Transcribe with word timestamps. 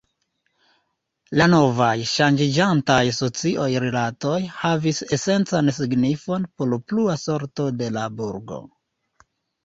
La 1.39 1.45
novaj, 1.53 1.89
ŝanĝiĝantaj 2.11 3.03
sociaj 3.17 3.67
rilatoj, 3.83 4.39
havis 4.61 5.01
esencan 5.17 5.69
signifon 5.81 6.47
por 6.63 6.73
plua 6.93 7.19
sorto 7.25 7.67
de 7.83 7.91
la 7.99 8.07
burgo. 8.23 8.59